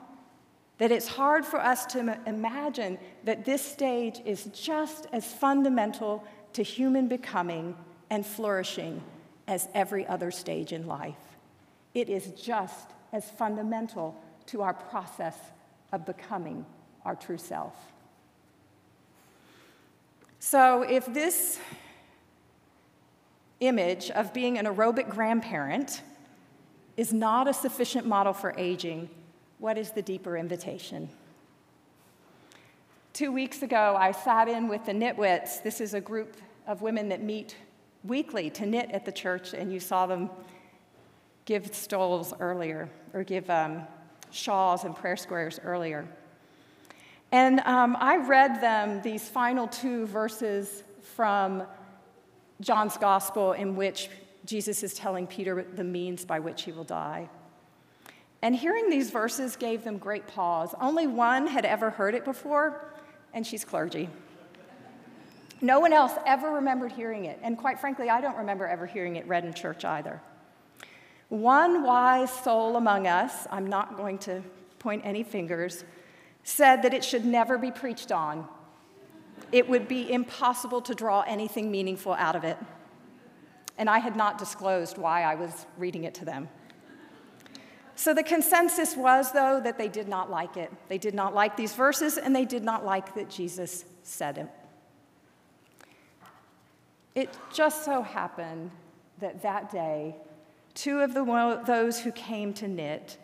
that 0.79 0.91
it's 0.91 1.07
hard 1.07 1.45
for 1.45 1.61
us 1.61 1.85
to 1.93 2.19
imagine 2.27 2.97
that 3.25 3.45
this 3.45 3.61
stage 3.61 4.23
is 4.25 4.45
just 4.55 5.09
as 5.13 5.31
fundamental 5.31 6.25
to 6.55 6.63
human 6.63 7.07
becoming 7.07 7.77
and 8.09 8.25
flourishing 8.25 9.03
as 9.47 9.69
every 9.75 10.07
other 10.07 10.31
stage 10.31 10.73
in 10.73 10.87
life. 10.87 11.37
It 11.93 12.09
is 12.09 12.29
just 12.29 12.93
as 13.13 13.29
fundamental 13.29 14.19
to 14.47 14.63
our 14.63 14.73
process 14.73 15.37
of 15.93 16.07
becoming 16.07 16.65
our 17.05 17.15
true 17.15 17.37
self. 17.37 17.75
So, 20.39 20.81
if 20.81 21.05
this 21.13 21.61
image 23.63 24.11
of 24.11 24.35
being 24.35 24.59
an 24.59 24.67
aerobic 24.67 25.09
grandparent 25.09 26.03
is 26.97 27.13
not 27.13 27.49
a 27.49 27.55
sufficient 27.55 28.07
model 28.07 28.33
for 28.33 28.55
aging, 28.59 29.09
what 29.59 29.79
is 29.79 29.93
the 29.93 30.03
deeper 30.03 30.37
invitation? 30.37 31.09
Two 33.13 33.31
weeks 33.31 33.63
ago, 33.63 33.97
I 33.99 34.13
sat 34.13 34.49
in 34.49 34.69
with 34.69 34.85
the 34.87 34.93
Knitwits. 34.93 35.63
This 35.63 35.81
is 35.81 35.95
a 35.95 36.01
group 36.01 36.37
of 36.67 36.83
women 36.83 37.09
that 37.11 37.23
meet 37.23 37.57
weekly 38.05 38.51
to 38.51 38.67
knit 38.67 38.91
at 38.91 39.05
the 39.05 39.13
church, 39.13 39.55
and 39.55 39.73
you 39.73 39.81
saw 39.81 40.07
them 40.07 40.31
give 41.45 41.75
stoles 41.75 42.35
earlier, 42.41 42.89
or 43.15 43.23
give 43.23 43.49
um, 43.51 43.83
shawls 44.31 44.85
and 44.85 44.97
prayer 44.97 45.17
squares 45.17 45.61
earlier. 45.63 46.07
And 47.31 47.61
um, 47.61 47.97
I 47.99 48.17
read 48.17 48.61
them 48.61 49.01
these 49.03 49.29
final 49.29 49.67
two 49.69 50.07
verses 50.07 50.83
from 51.03 51.63
John's 52.63 52.97
gospel, 52.97 53.53
in 53.53 53.77
which 53.77 54.09
Jesus 54.47 54.83
is 54.83 54.95
telling 54.95 55.27
Peter 55.27 55.67
the 55.75 55.85
means 55.85 56.25
by 56.25 56.39
which 56.39 56.63
he 56.63 56.73
will 56.73 56.85
die. 56.85 57.29
And 58.41 58.57
hearing 58.57 58.91
these 58.91 59.11
verses 59.11 59.55
gave 59.55 59.85
them 59.85 59.99
great 59.99 60.27
pause. 60.27 60.75
Only 60.81 61.07
one 61.07 61.47
had 61.47 61.65
ever 61.65 61.91
heard 61.91 62.15
it 62.15 62.25
before, 62.25 62.85
and 63.35 63.47
she's 63.47 63.65
clergy. 63.65 64.09
No 65.61 65.79
one 65.79 65.93
else 65.93 66.13
ever 66.27 66.51
remembered 66.51 66.91
hearing 66.91 67.27
it, 67.27 67.39
and 67.43 67.57
quite 67.57 67.79
frankly, 67.79 68.11
I 68.11 68.21
don't 68.21 68.37
remember 68.37 68.67
ever 68.67 68.87
hearing 68.87 69.15
it 69.15 69.27
read 69.29 69.45
in 69.45 69.55
church 69.55 69.85
either. 69.85 70.21
One 71.29 71.85
wise 71.85 72.33
soul 72.33 72.77
among 72.77 73.07
us, 73.07 73.47
I'm 73.51 73.69
not 73.69 73.97
going 73.97 74.19
to 74.19 74.43
point 74.81 75.03
any 75.05 75.23
fingers, 75.23 75.85
said 76.43 76.83
that 76.83 76.93
it 76.93 77.05
should 77.05 77.25
never 77.25 77.57
be 77.59 77.71
preached 77.71 78.11
on. 78.11 78.49
It 79.53 79.69
would 79.69 79.87
be 79.87 80.11
impossible 80.11 80.81
to 80.83 80.95
draw 80.95 81.21
anything 81.23 81.71
meaningful 81.71 82.15
out 82.15 82.35
of 82.35 82.43
it. 82.43 82.57
And 83.79 83.89
I 83.89 83.99
had 83.99 84.17
not 84.17 84.39
disclosed 84.39 84.97
why 84.99 85.23
I 85.23 85.35
was 85.35 85.67
reading 85.77 86.05
it 86.05 86.15
to 86.15 86.25
them. 86.25 86.49
So 87.95 88.15
the 88.15 88.23
consensus 88.23 88.97
was, 88.97 89.33
though, 89.33 89.61
that 89.63 89.77
they 89.77 89.89
did 89.89 90.09
not 90.09 90.31
like 90.31 90.57
it. 90.57 90.73
They 90.89 90.99
did 90.99 91.15
not 91.15 91.35
like 91.35 91.57
these 91.57 91.75
verses, 91.75 92.17
and 92.17 92.35
they 92.35 92.47
did 92.47 92.65
not 92.65 92.85
like 92.85 93.15
that 93.15 93.29
Jesus 93.29 93.85
said 94.03 94.39
it. 94.39 94.49
It 97.15 97.29
just 97.53 97.85
so 97.85 98.03
happened 98.03 98.71
that 99.21 99.43
that 99.43 99.71
day, 99.71 100.17
two 100.75 101.01
of 101.01 101.13
the, 101.13 101.63
those 101.67 102.01
who 102.01 102.11
came 102.13 102.55
to 102.55 102.67
knit 102.67 103.19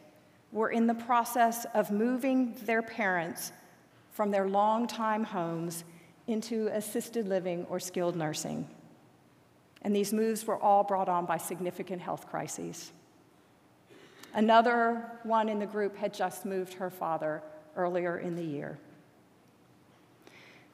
were 0.53 0.69
in 0.69 0.87
the 0.87 0.95
process 0.95 1.65
of 1.75 1.91
moving 1.91 2.55
their 2.65 2.83
parents 2.83 3.53
from 4.13 4.31
their 4.31 4.47
longtime 4.47 5.25
homes 5.25 5.85
into 6.29 6.69
assisted 6.69 7.27
living 7.27 7.67
or 7.69 7.81
skilled 7.81 8.15
nursing. 8.15 8.69
And 9.83 9.95
these 9.95 10.13
moves 10.13 10.47
were 10.47 10.57
all 10.57 10.85
brought 10.85 11.09
on 11.09 11.25
by 11.25 11.39
significant 11.39 12.03
health 12.03 12.29
crises. 12.29 12.93
Another 14.35 15.11
one 15.23 15.49
in 15.49 15.59
the 15.59 15.67
group 15.67 15.97
had 15.97 16.13
just 16.13 16.45
moved 16.45 16.75
her 16.75 16.91
father 16.91 17.43
earlier 17.77 18.19
in 18.19 18.37
the 18.37 18.45
year. 18.45 18.79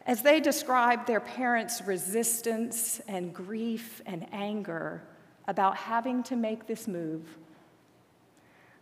As 0.06 0.22
they 0.22 0.40
described 0.40 1.06
their 1.06 1.20
parents' 1.20 1.80
resistance 1.82 3.00
and 3.08 3.32
grief 3.32 4.02
and 4.04 4.26
anger 4.32 5.02
about 5.46 5.76
having 5.76 6.22
to 6.24 6.36
make 6.36 6.66
this 6.66 6.86
move, 6.88 7.38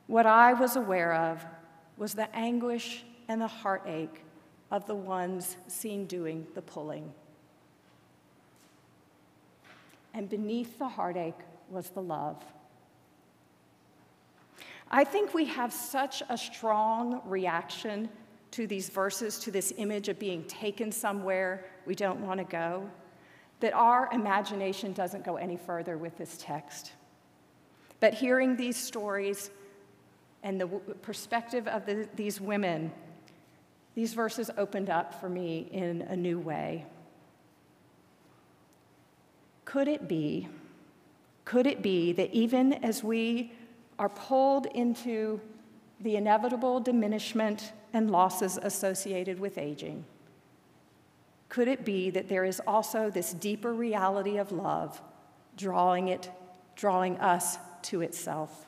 what 0.06 0.26
I 0.26 0.52
was 0.52 0.74
aware 0.74 1.14
of 1.14 1.44
was 1.96 2.14
the 2.14 2.34
anguish 2.34 3.04
and 3.28 3.40
the 3.40 3.46
heartache 3.46 4.24
of 4.72 4.86
the 4.86 4.94
ones 4.94 5.58
seen 5.68 6.06
doing 6.06 6.46
the 6.54 6.62
pulling. 6.62 7.12
And 10.14 10.28
beneath 10.28 10.78
the 10.78 10.88
heartache 10.88 11.38
was 11.68 11.90
the 11.90 12.00
love. 12.00 12.42
I 14.90 15.04
think 15.04 15.34
we 15.34 15.44
have 15.44 15.72
such 15.72 16.22
a 16.28 16.38
strong 16.38 17.20
reaction 17.26 18.08
to 18.52 18.66
these 18.66 18.88
verses, 18.88 19.38
to 19.40 19.50
this 19.50 19.72
image 19.76 20.08
of 20.08 20.18
being 20.18 20.44
taken 20.44 20.90
somewhere 20.90 21.66
we 21.86 21.94
don't 21.94 22.20
want 22.20 22.38
to 22.38 22.44
go, 22.44 22.90
that 23.60 23.74
our 23.74 24.08
imagination 24.12 24.92
doesn't 24.92 25.24
go 25.24 25.36
any 25.36 25.56
further 25.56 25.98
with 25.98 26.16
this 26.16 26.38
text. 26.40 26.92
But 28.00 28.14
hearing 28.14 28.56
these 28.56 28.76
stories 28.76 29.50
and 30.42 30.60
the 30.60 30.66
perspective 30.66 31.68
of 31.68 31.86
the, 31.86 32.08
these 32.16 32.40
women, 32.40 32.90
these 33.94 34.14
verses 34.14 34.50
opened 34.56 34.88
up 34.88 35.20
for 35.20 35.28
me 35.28 35.68
in 35.70 36.02
a 36.02 36.16
new 36.16 36.38
way. 36.38 36.86
Could 39.64 39.88
it 39.88 40.08
be, 40.08 40.48
could 41.44 41.66
it 41.66 41.82
be 41.82 42.12
that 42.12 42.32
even 42.32 42.72
as 42.72 43.04
we 43.04 43.52
are 43.98 44.08
pulled 44.08 44.66
into 44.66 45.40
the 46.00 46.16
inevitable 46.16 46.80
diminishment 46.80 47.72
and 47.92 48.10
losses 48.10 48.58
associated 48.62 49.38
with 49.38 49.58
aging, 49.58 50.04
could 51.48 51.68
it 51.68 51.84
be 51.84 52.08
that 52.10 52.28
there 52.28 52.44
is 52.44 52.60
also 52.66 53.10
this 53.10 53.34
deeper 53.34 53.74
reality 53.74 54.38
of 54.38 54.52
love 54.52 55.00
drawing 55.56 56.08
it, 56.08 56.30
drawing 56.76 57.18
us 57.18 57.58
to 57.82 58.00
itself? 58.00 58.66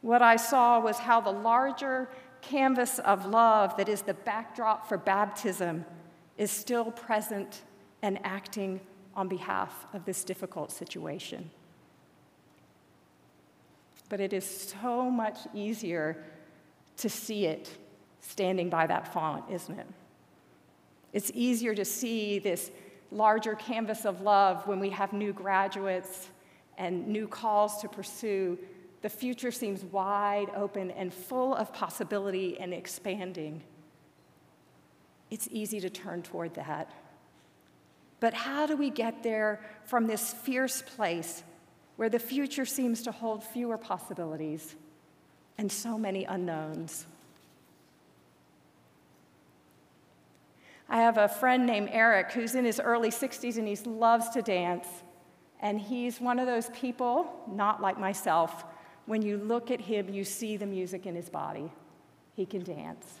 What 0.00 0.22
I 0.22 0.36
saw 0.36 0.80
was 0.80 0.98
how 0.98 1.20
the 1.20 1.30
larger 1.30 2.08
canvas 2.42 2.98
of 2.98 3.24
love 3.26 3.76
that 3.78 3.88
is 3.88 4.02
the 4.02 4.14
backdrop 4.14 4.86
for 4.86 4.98
baptism 4.98 5.86
is 6.36 6.50
still 6.50 6.90
present 6.90 7.62
and 8.02 8.18
acting 8.24 8.80
on 9.14 9.28
behalf 9.28 9.86
of 9.94 10.04
this 10.04 10.24
difficult 10.24 10.70
situation. 10.70 11.50
But 14.08 14.20
it 14.20 14.32
is 14.32 14.74
so 14.82 15.10
much 15.10 15.38
easier 15.54 16.22
to 16.98 17.08
see 17.08 17.46
it 17.46 17.70
standing 18.20 18.68
by 18.68 18.86
that 18.86 19.12
font, 19.12 19.44
isn't 19.50 19.78
it? 19.78 19.86
It's 21.12 21.30
easier 21.34 21.74
to 21.74 21.84
see 21.84 22.38
this 22.38 22.70
larger 23.10 23.54
canvas 23.54 24.04
of 24.04 24.20
love 24.22 24.66
when 24.66 24.80
we 24.80 24.90
have 24.90 25.12
new 25.12 25.32
graduates 25.32 26.28
and 26.78 27.06
new 27.06 27.28
calls 27.28 27.80
to 27.82 27.88
pursue, 27.88 28.58
the 29.02 29.10
future 29.10 29.50
seems 29.50 29.84
wide 29.84 30.48
open 30.54 30.90
and 30.92 31.12
full 31.12 31.54
of 31.54 31.72
possibility 31.72 32.58
and 32.58 32.72
expanding. 32.72 33.62
It's 35.30 35.48
easy 35.50 35.80
to 35.80 35.90
turn 35.90 36.22
toward 36.22 36.54
that. 36.54 36.90
But 38.20 38.34
how 38.34 38.66
do 38.66 38.76
we 38.76 38.90
get 38.90 39.24
there 39.24 39.60
from 39.84 40.06
this 40.06 40.32
fierce 40.32 40.82
place 40.82 41.42
where 41.96 42.08
the 42.08 42.20
future 42.20 42.64
seems 42.64 43.02
to 43.02 43.12
hold 43.12 43.42
fewer 43.42 43.76
possibilities 43.76 44.76
and 45.58 45.70
so 45.70 45.98
many 45.98 46.24
unknowns? 46.24 47.06
I 50.88 50.98
have 50.98 51.18
a 51.18 51.26
friend 51.26 51.66
named 51.66 51.88
Eric 51.90 52.30
who's 52.32 52.54
in 52.54 52.64
his 52.64 52.78
early 52.78 53.10
60s 53.10 53.56
and 53.56 53.66
he 53.66 53.74
loves 53.88 54.28
to 54.30 54.42
dance. 54.42 54.86
And 55.58 55.80
he's 55.80 56.20
one 56.20 56.38
of 56.38 56.46
those 56.46 56.68
people, 56.70 57.40
not 57.48 57.80
like 57.80 57.98
myself, 57.98 58.64
when 59.06 59.22
you 59.22 59.36
look 59.36 59.70
at 59.70 59.80
him, 59.80 60.08
you 60.08 60.24
see 60.24 60.56
the 60.56 60.66
music 60.66 61.06
in 61.06 61.14
his 61.14 61.28
body. 61.28 61.70
He 62.34 62.46
can 62.46 62.62
dance. 62.62 63.20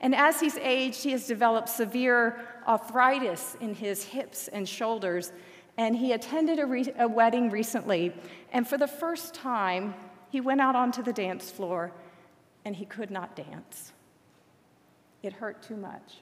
And 0.00 0.14
as 0.14 0.40
he's 0.40 0.56
aged, 0.58 1.02
he 1.02 1.12
has 1.12 1.26
developed 1.26 1.68
severe 1.68 2.38
arthritis 2.66 3.56
in 3.60 3.74
his 3.74 4.04
hips 4.04 4.48
and 4.48 4.68
shoulders. 4.68 5.32
And 5.76 5.96
he 5.96 6.12
attended 6.12 6.58
a, 6.58 6.66
re- 6.66 6.92
a 6.98 7.08
wedding 7.08 7.50
recently. 7.50 8.14
And 8.52 8.68
for 8.68 8.76
the 8.76 8.86
first 8.86 9.34
time, 9.34 9.94
he 10.30 10.40
went 10.40 10.60
out 10.60 10.76
onto 10.76 11.02
the 11.02 11.12
dance 11.12 11.50
floor 11.50 11.92
and 12.64 12.74
he 12.74 12.84
could 12.84 13.10
not 13.10 13.36
dance. 13.36 13.92
It 15.22 15.32
hurt 15.32 15.62
too 15.62 15.76
much. 15.76 16.20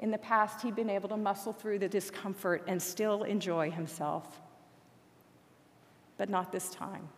In 0.00 0.10
the 0.10 0.18
past, 0.18 0.62
he'd 0.62 0.76
been 0.76 0.90
able 0.90 1.08
to 1.08 1.16
muscle 1.16 1.52
through 1.52 1.80
the 1.80 1.88
discomfort 1.88 2.62
and 2.66 2.80
still 2.80 3.24
enjoy 3.24 3.70
himself. 3.70 4.40
But 6.18 6.28
not 6.28 6.52
this 6.52 6.68
time. 6.68 7.08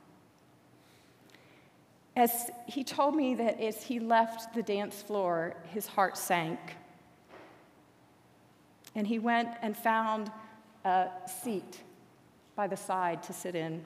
As 2.14 2.50
he 2.66 2.84
told 2.84 3.16
me 3.16 3.34
that 3.34 3.60
as 3.60 3.82
he 3.82 3.98
left 3.98 4.54
the 4.54 4.62
dance 4.62 5.02
floor, 5.02 5.56
his 5.72 5.86
heart 5.86 6.16
sank. 6.16 6.58
And 8.94 9.06
he 9.06 9.18
went 9.18 9.48
and 9.62 9.76
found 9.76 10.30
a 10.84 11.08
seat 11.42 11.80
by 12.54 12.66
the 12.66 12.76
side 12.76 13.22
to 13.24 13.32
sit 13.32 13.54
in. 13.54 13.84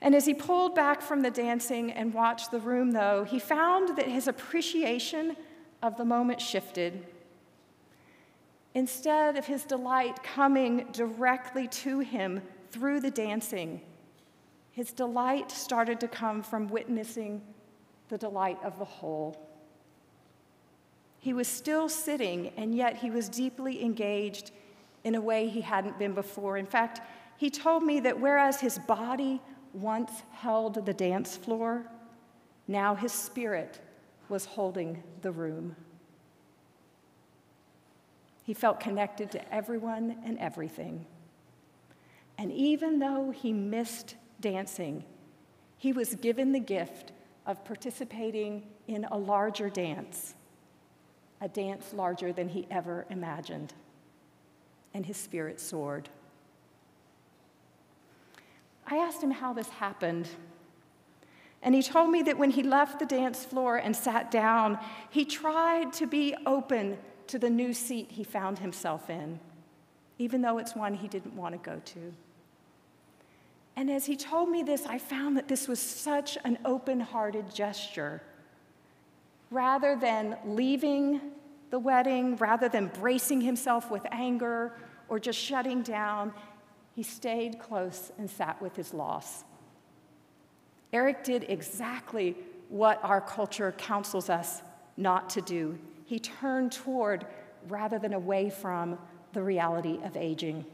And 0.00 0.14
as 0.14 0.24
he 0.24 0.34
pulled 0.34 0.74
back 0.74 1.02
from 1.02 1.22
the 1.22 1.30
dancing 1.30 1.90
and 1.90 2.14
watched 2.14 2.50
the 2.50 2.60
room, 2.60 2.92
though, 2.92 3.24
he 3.24 3.38
found 3.38 3.96
that 3.96 4.06
his 4.06 4.28
appreciation 4.28 5.36
of 5.82 5.96
the 5.96 6.04
moment 6.04 6.40
shifted. 6.40 7.06
Instead 8.74 9.36
of 9.36 9.46
his 9.46 9.64
delight 9.64 10.22
coming 10.22 10.86
directly 10.92 11.66
to 11.68 12.00
him 12.00 12.42
through 12.70 13.00
the 13.00 13.10
dancing, 13.10 13.80
his 14.70 14.92
delight 14.92 15.50
started 15.50 16.00
to 16.00 16.08
come 16.08 16.42
from 16.42 16.68
witnessing 16.68 17.42
the 18.08 18.18
delight 18.18 18.58
of 18.62 18.78
the 18.78 18.84
whole. 18.84 19.36
He 21.18 21.32
was 21.32 21.48
still 21.48 21.88
sitting, 21.88 22.52
and 22.56 22.74
yet 22.74 22.96
he 22.96 23.10
was 23.10 23.28
deeply 23.28 23.82
engaged 23.82 24.52
in 25.04 25.14
a 25.14 25.20
way 25.20 25.48
he 25.48 25.60
hadn't 25.60 25.98
been 25.98 26.12
before. 26.12 26.56
In 26.56 26.66
fact, 26.66 27.00
he 27.36 27.50
told 27.50 27.82
me 27.82 28.00
that 28.00 28.20
whereas 28.20 28.60
his 28.60 28.78
body 28.80 29.40
once 29.72 30.22
held 30.32 30.86
the 30.86 30.94
dance 30.94 31.36
floor, 31.36 31.86
now 32.68 32.94
his 32.94 33.12
spirit 33.12 33.80
was 34.28 34.44
holding 34.44 35.02
the 35.22 35.30
room. 35.30 35.76
He 38.42 38.54
felt 38.54 38.78
connected 38.78 39.30
to 39.32 39.54
everyone 39.54 40.16
and 40.24 40.38
everything. 40.38 41.06
And 42.38 42.52
even 42.52 42.98
though 42.98 43.30
he 43.30 43.52
missed 43.52 44.16
dancing, 44.40 45.04
he 45.78 45.92
was 45.92 46.14
given 46.16 46.52
the 46.52 46.60
gift 46.60 47.12
of 47.46 47.64
participating 47.64 48.66
in 48.88 49.04
a 49.06 49.16
larger 49.16 49.70
dance, 49.70 50.34
a 51.40 51.48
dance 51.48 51.92
larger 51.92 52.32
than 52.32 52.48
he 52.48 52.66
ever 52.70 53.06
imagined. 53.10 53.72
And 54.92 55.06
his 55.06 55.16
spirit 55.16 55.60
soared. 55.60 56.08
I 58.86 58.96
asked 58.96 59.22
him 59.22 59.30
how 59.30 59.52
this 59.52 59.68
happened. 59.68 60.28
And 61.62 61.74
he 61.74 61.82
told 61.82 62.10
me 62.10 62.22
that 62.22 62.38
when 62.38 62.50
he 62.50 62.62
left 62.62 62.98
the 62.98 63.06
dance 63.06 63.44
floor 63.44 63.76
and 63.76 63.94
sat 63.94 64.30
down, 64.30 64.78
he 65.10 65.24
tried 65.24 65.92
to 65.94 66.06
be 66.06 66.34
open 66.46 66.98
to 67.26 67.38
the 67.38 67.50
new 67.50 67.72
seat 67.72 68.12
he 68.12 68.22
found 68.22 68.58
himself 68.58 69.10
in, 69.10 69.40
even 70.18 70.42
though 70.42 70.58
it's 70.58 70.76
one 70.76 70.94
he 70.94 71.08
didn't 71.08 71.34
want 71.34 71.54
to 71.54 71.70
go 71.70 71.80
to. 71.84 72.12
And 73.76 73.90
as 73.90 74.06
he 74.06 74.16
told 74.16 74.48
me 74.48 74.62
this, 74.62 74.86
I 74.86 74.98
found 74.98 75.36
that 75.36 75.48
this 75.48 75.68
was 75.68 75.78
such 75.78 76.38
an 76.44 76.58
open 76.64 76.98
hearted 76.98 77.54
gesture. 77.54 78.22
Rather 79.50 79.96
than 79.96 80.38
leaving 80.46 81.20
the 81.70 81.78
wedding, 81.78 82.36
rather 82.36 82.68
than 82.68 82.86
bracing 83.00 83.42
himself 83.42 83.90
with 83.90 84.02
anger 84.10 84.72
or 85.08 85.20
just 85.20 85.38
shutting 85.38 85.82
down, 85.82 86.32
he 86.94 87.02
stayed 87.02 87.58
close 87.58 88.10
and 88.18 88.30
sat 88.30 88.60
with 88.62 88.74
his 88.74 88.94
loss. 88.94 89.44
Eric 90.92 91.22
did 91.24 91.44
exactly 91.48 92.36
what 92.70 92.98
our 93.04 93.20
culture 93.20 93.72
counsels 93.76 94.30
us 94.30 94.62
not 94.96 95.28
to 95.30 95.42
do. 95.42 95.78
He 96.06 96.18
turned 96.18 96.72
toward 96.72 97.26
rather 97.68 97.98
than 97.98 98.14
away 98.14 98.48
from 98.48 98.98
the 99.34 99.42
reality 99.42 99.98
of 100.02 100.16
aging. 100.16 100.64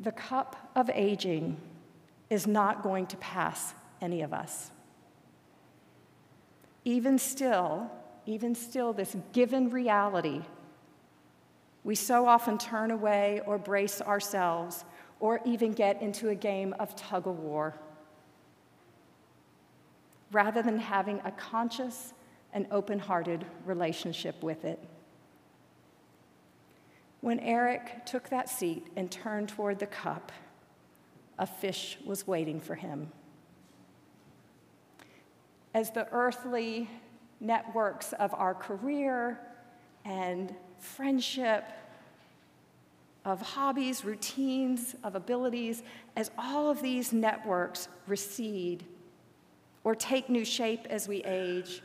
The 0.00 0.12
cup 0.12 0.70
of 0.74 0.90
aging 0.92 1.56
is 2.30 2.46
not 2.46 2.82
going 2.82 3.06
to 3.06 3.16
pass 3.18 3.74
any 4.00 4.22
of 4.22 4.32
us. 4.32 4.70
Even 6.84 7.18
still, 7.18 7.90
even 8.26 8.54
still, 8.54 8.92
this 8.92 9.16
given 9.32 9.70
reality 9.70 10.42
we 11.84 11.94
so 11.94 12.26
often 12.26 12.56
turn 12.56 12.90
away 12.90 13.42
or 13.46 13.58
brace 13.58 14.00
ourselves 14.00 14.86
or 15.20 15.40
even 15.44 15.72
get 15.72 16.00
into 16.00 16.30
a 16.30 16.34
game 16.34 16.74
of 16.78 16.96
tug 16.96 17.26
of 17.26 17.38
war 17.38 17.74
rather 20.32 20.62
than 20.62 20.78
having 20.78 21.20
a 21.24 21.30
conscious 21.32 22.14
and 22.54 22.66
open 22.70 22.98
hearted 22.98 23.44
relationship 23.66 24.42
with 24.42 24.64
it. 24.64 24.80
When 27.24 27.40
Eric 27.40 28.04
took 28.04 28.28
that 28.28 28.50
seat 28.50 28.88
and 28.96 29.10
turned 29.10 29.48
toward 29.48 29.78
the 29.78 29.86
cup, 29.86 30.30
a 31.38 31.46
fish 31.46 31.96
was 32.04 32.26
waiting 32.26 32.60
for 32.60 32.74
him. 32.74 33.10
As 35.72 35.90
the 35.90 36.06
earthly 36.12 36.90
networks 37.40 38.12
of 38.12 38.34
our 38.34 38.52
career 38.52 39.40
and 40.04 40.54
friendship, 40.78 41.64
of 43.24 43.40
hobbies, 43.40 44.04
routines, 44.04 44.94
of 45.02 45.14
abilities, 45.14 45.82
as 46.16 46.30
all 46.36 46.68
of 46.68 46.82
these 46.82 47.14
networks 47.14 47.88
recede 48.06 48.84
or 49.82 49.94
take 49.94 50.28
new 50.28 50.44
shape 50.44 50.86
as 50.90 51.08
we 51.08 51.24
age, 51.24 51.80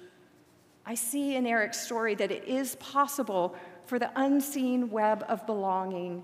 I 0.85 0.95
see 0.95 1.37
in 1.37 1.45
Eric's 1.47 1.79
story 1.79 2.13
that 2.15 2.29
it 2.29 2.43
is 2.43 2.75
possible 2.75 3.55
for 3.89 3.97
the 3.97 4.11
unseen 4.15 4.91
web 4.91 5.25
of 5.27 5.47
belonging 5.47 6.23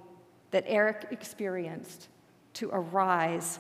that 0.52 0.64
Eric 0.68 1.08
experienced 1.10 2.10
to 2.54 2.70
arise, 2.72 3.58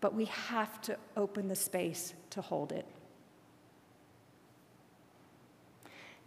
but 0.00 0.14
we 0.14 0.24
have 0.24 0.80
to 0.80 0.96
open 1.18 1.46
the 1.46 1.54
space 1.54 2.14
to 2.30 2.40
hold 2.40 2.72
it. 2.72 2.86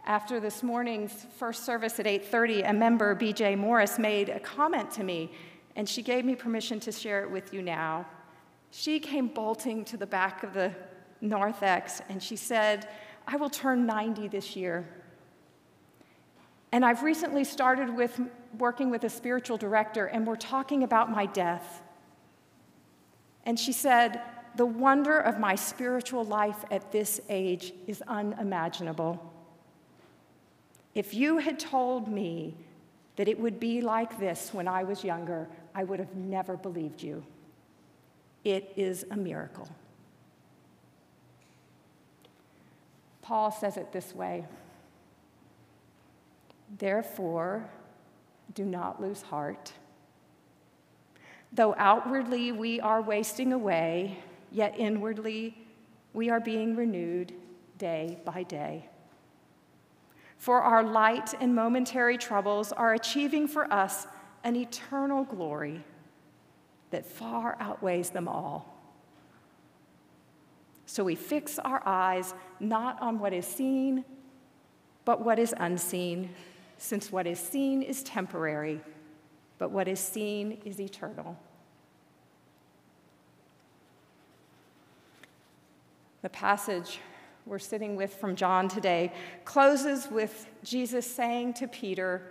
After 0.06 0.38
this 0.38 0.62
morning's 0.62 1.26
first 1.36 1.64
service 1.64 1.98
at 1.98 2.06
8:30, 2.06 2.62
a 2.62 2.72
member, 2.72 3.12
BJ 3.16 3.56
Morris, 3.56 3.98
made 3.98 4.28
a 4.28 4.38
comment 4.38 4.92
to 4.92 5.02
me, 5.02 5.32
and 5.74 5.88
she 5.88 6.00
gave 6.00 6.24
me 6.24 6.36
permission 6.36 6.78
to 6.78 6.92
share 6.92 7.24
it 7.24 7.30
with 7.32 7.52
you 7.52 7.60
now. 7.60 8.06
She 8.70 9.00
came 9.00 9.26
bolting 9.26 9.84
to 9.86 9.96
the 9.96 10.06
back 10.06 10.44
of 10.44 10.54
the 10.54 10.72
Narthex 11.20 12.02
and 12.08 12.22
she 12.22 12.36
said, 12.36 12.88
I 13.26 13.34
will 13.34 13.50
turn 13.50 13.84
90 13.84 14.28
this 14.28 14.54
year. 14.54 14.86
And 16.74 16.84
I've 16.84 17.04
recently 17.04 17.44
started 17.44 17.88
with 17.88 18.20
working 18.58 18.90
with 18.90 19.04
a 19.04 19.08
spiritual 19.08 19.56
director, 19.56 20.06
and 20.06 20.26
we're 20.26 20.34
talking 20.34 20.82
about 20.82 21.08
my 21.08 21.24
death. 21.24 21.82
And 23.44 23.56
she 23.60 23.70
said, 23.70 24.20
The 24.56 24.66
wonder 24.66 25.20
of 25.20 25.38
my 25.38 25.54
spiritual 25.54 26.24
life 26.24 26.64
at 26.72 26.90
this 26.90 27.20
age 27.28 27.74
is 27.86 28.02
unimaginable. 28.08 29.22
If 30.96 31.14
you 31.14 31.38
had 31.38 31.60
told 31.60 32.08
me 32.08 32.56
that 33.14 33.28
it 33.28 33.38
would 33.38 33.60
be 33.60 33.80
like 33.80 34.18
this 34.18 34.52
when 34.52 34.66
I 34.66 34.82
was 34.82 35.04
younger, 35.04 35.46
I 35.76 35.84
would 35.84 36.00
have 36.00 36.16
never 36.16 36.56
believed 36.56 37.04
you. 37.04 37.24
It 38.42 38.72
is 38.74 39.06
a 39.12 39.16
miracle. 39.16 39.68
Paul 43.22 43.52
says 43.52 43.76
it 43.76 43.92
this 43.92 44.12
way 44.12 44.44
Therefore, 46.78 47.68
do 48.54 48.64
not 48.64 49.00
lose 49.00 49.22
heart. 49.22 49.72
Though 51.52 51.74
outwardly 51.78 52.50
we 52.50 52.80
are 52.80 53.00
wasting 53.00 53.52
away, 53.52 54.18
yet 54.50 54.74
inwardly 54.78 55.56
we 56.12 56.30
are 56.30 56.40
being 56.40 56.74
renewed 56.74 57.32
day 57.78 58.18
by 58.24 58.42
day. 58.42 58.88
For 60.36 60.60
our 60.60 60.82
light 60.82 61.32
and 61.40 61.54
momentary 61.54 62.18
troubles 62.18 62.72
are 62.72 62.94
achieving 62.94 63.46
for 63.46 63.72
us 63.72 64.06
an 64.42 64.56
eternal 64.56 65.24
glory 65.24 65.84
that 66.90 67.06
far 67.06 67.56
outweighs 67.60 68.10
them 68.10 68.28
all. 68.28 68.74
So 70.86 71.02
we 71.02 71.14
fix 71.14 71.58
our 71.58 71.82
eyes 71.86 72.34
not 72.60 73.00
on 73.00 73.18
what 73.18 73.32
is 73.32 73.46
seen, 73.46 74.04
but 75.04 75.24
what 75.24 75.38
is 75.38 75.54
unseen, 75.56 76.30
since 76.78 77.10
what 77.10 77.26
is 77.26 77.38
seen 77.38 77.82
is 77.82 78.02
temporary, 78.02 78.80
but 79.58 79.70
what 79.70 79.88
is 79.88 80.00
seen 80.00 80.60
is 80.64 80.80
eternal. 80.80 81.38
The 86.22 86.30
passage 86.30 87.00
we're 87.46 87.58
sitting 87.58 87.96
with 87.96 88.14
from 88.14 88.34
John 88.34 88.68
today 88.68 89.12
closes 89.44 90.08
with 90.10 90.46
Jesus 90.62 91.06
saying 91.06 91.54
to 91.54 91.68
Peter, 91.68 92.22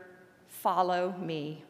Follow 0.48 1.14
me. 1.20 1.64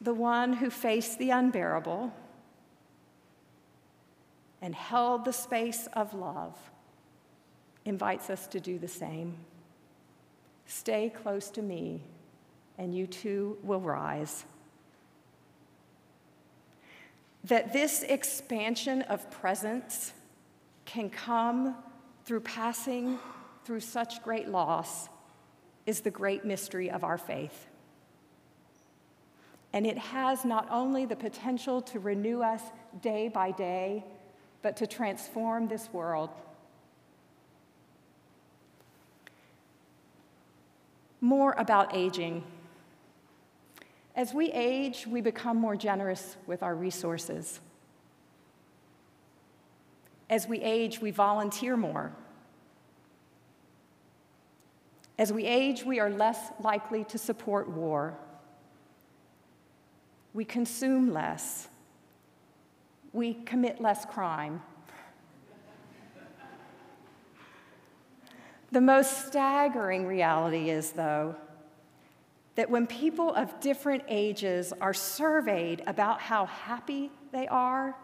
The 0.00 0.14
one 0.14 0.54
who 0.54 0.70
faced 0.70 1.18
the 1.18 1.30
unbearable 1.30 2.12
and 4.62 4.74
held 4.74 5.24
the 5.24 5.32
space 5.32 5.88
of 5.92 6.14
love 6.14 6.56
invites 7.84 8.30
us 8.30 8.46
to 8.48 8.60
do 8.60 8.78
the 8.78 8.88
same. 8.88 9.36
Stay 10.70 11.10
close 11.10 11.50
to 11.50 11.62
me, 11.62 12.00
and 12.78 12.94
you 12.94 13.04
too 13.04 13.58
will 13.64 13.80
rise. 13.80 14.44
That 17.42 17.72
this 17.72 18.04
expansion 18.04 19.02
of 19.02 19.28
presence 19.32 20.12
can 20.84 21.10
come 21.10 21.74
through 22.24 22.42
passing 22.42 23.18
through 23.64 23.80
such 23.80 24.22
great 24.22 24.48
loss 24.48 25.08
is 25.86 26.02
the 26.02 26.10
great 26.10 26.44
mystery 26.44 26.88
of 26.88 27.02
our 27.02 27.18
faith. 27.18 27.66
And 29.72 29.84
it 29.84 29.98
has 29.98 30.44
not 30.44 30.68
only 30.70 31.04
the 31.04 31.16
potential 31.16 31.82
to 31.82 31.98
renew 31.98 32.42
us 32.42 32.62
day 33.02 33.26
by 33.26 33.50
day, 33.50 34.04
but 34.62 34.76
to 34.76 34.86
transform 34.86 35.66
this 35.66 35.92
world. 35.92 36.30
More 41.20 41.54
about 41.58 41.94
aging. 41.94 42.44
As 44.16 44.32
we 44.32 44.50
age, 44.50 45.06
we 45.06 45.20
become 45.20 45.56
more 45.56 45.76
generous 45.76 46.36
with 46.46 46.62
our 46.62 46.74
resources. 46.74 47.60
As 50.28 50.46
we 50.46 50.60
age, 50.60 51.00
we 51.00 51.10
volunteer 51.10 51.76
more. 51.76 52.12
As 55.18 55.32
we 55.32 55.44
age, 55.44 55.84
we 55.84 56.00
are 56.00 56.08
less 56.08 56.38
likely 56.62 57.04
to 57.04 57.18
support 57.18 57.68
war. 57.68 58.16
We 60.32 60.44
consume 60.44 61.12
less 61.12 61.68
we 63.12 63.34
commit 63.34 63.80
less 63.80 64.04
crime. 64.04 64.62
The 68.72 68.80
most 68.80 69.26
staggering 69.26 70.06
reality 70.06 70.70
is, 70.70 70.92
though, 70.92 71.34
that 72.54 72.70
when 72.70 72.86
people 72.86 73.34
of 73.34 73.58
different 73.60 74.02
ages 74.08 74.72
are 74.80 74.94
surveyed 74.94 75.82
about 75.86 76.20
how 76.20 76.46
happy 76.46 77.10
they 77.32 77.46
are, 77.48 77.96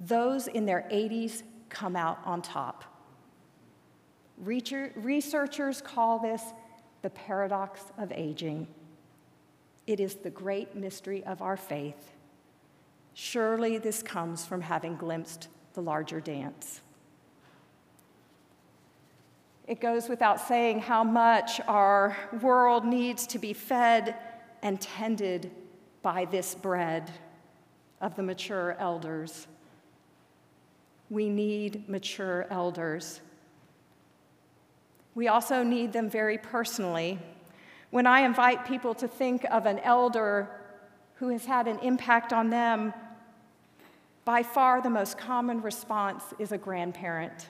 those 0.00 0.46
in 0.46 0.66
their 0.66 0.86
80s 0.92 1.42
come 1.68 1.96
out 1.96 2.18
on 2.24 2.42
top. 2.42 2.84
Researchers 4.38 5.80
call 5.80 6.18
this 6.18 6.42
the 7.02 7.10
paradox 7.10 7.84
of 7.96 8.12
aging. 8.12 8.68
It 9.86 10.00
is 10.00 10.16
the 10.16 10.30
great 10.30 10.74
mystery 10.74 11.24
of 11.24 11.42
our 11.42 11.56
faith 11.56 12.12
Surely 13.20 13.78
this 13.78 14.00
comes 14.00 14.46
from 14.46 14.60
having 14.60 14.94
glimpsed 14.94 15.48
the 15.74 15.82
larger 15.82 16.20
dance. 16.20 16.82
It 19.68 19.82
goes 19.82 20.08
without 20.08 20.40
saying 20.40 20.80
how 20.80 21.04
much 21.04 21.60
our 21.68 22.16
world 22.40 22.86
needs 22.86 23.26
to 23.26 23.38
be 23.38 23.52
fed 23.52 24.16
and 24.62 24.80
tended 24.80 25.50
by 26.00 26.24
this 26.24 26.54
bread 26.54 27.10
of 28.00 28.16
the 28.16 28.22
mature 28.22 28.76
elders. 28.78 29.46
We 31.10 31.28
need 31.28 31.86
mature 31.86 32.46
elders. 32.48 33.20
We 35.14 35.28
also 35.28 35.62
need 35.62 35.92
them 35.92 36.08
very 36.08 36.38
personally. 36.38 37.18
When 37.90 38.06
I 38.06 38.20
invite 38.20 38.64
people 38.64 38.94
to 38.94 39.06
think 39.06 39.44
of 39.50 39.66
an 39.66 39.80
elder 39.80 40.48
who 41.16 41.28
has 41.28 41.44
had 41.44 41.68
an 41.68 41.78
impact 41.80 42.32
on 42.32 42.48
them, 42.48 42.94
by 44.24 44.42
far, 44.42 44.80
the 44.80 44.88
most 44.88 45.18
common 45.18 45.60
response 45.60 46.24
is 46.38 46.52
a 46.52 46.58
grandparent. 46.58 47.48